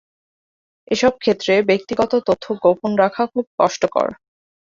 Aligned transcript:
এসব 0.87 1.13
ক্ষেত্রে 1.17 1.53
ব্যক্তিগত 1.69 2.11
তথ্য 2.27 2.45
গোপন 2.63 2.91
রাখা 3.01 3.23
খুব 3.33 3.45
কষ্টকর। 3.59 4.07